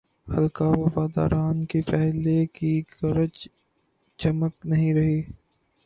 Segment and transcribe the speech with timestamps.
[0.27, 3.35] حلقۂ وفاداران کی پہلے کی گرج
[4.19, 5.21] چمک نہیںرہی۔